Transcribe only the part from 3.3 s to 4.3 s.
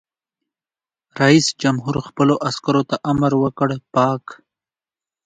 وکړ؛ پاک!